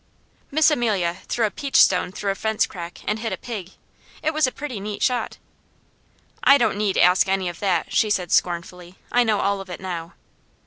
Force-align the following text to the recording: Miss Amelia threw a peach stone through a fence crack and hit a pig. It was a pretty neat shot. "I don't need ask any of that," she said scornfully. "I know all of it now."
Miss 0.49 0.71
Amelia 0.71 1.17
threw 1.27 1.45
a 1.45 1.51
peach 1.51 1.75
stone 1.75 2.11
through 2.11 2.31
a 2.31 2.33
fence 2.33 2.65
crack 2.65 3.01
and 3.05 3.19
hit 3.19 3.31
a 3.31 3.37
pig. 3.37 3.73
It 4.23 4.33
was 4.33 4.47
a 4.47 4.51
pretty 4.51 4.79
neat 4.79 5.03
shot. 5.03 5.37
"I 6.43 6.57
don't 6.57 6.75
need 6.75 6.97
ask 6.97 7.27
any 7.29 7.47
of 7.47 7.59
that," 7.59 7.93
she 7.93 8.09
said 8.09 8.31
scornfully. 8.31 8.95
"I 9.11 9.23
know 9.23 9.41
all 9.41 9.61
of 9.61 9.69
it 9.69 9.79
now." 9.79 10.15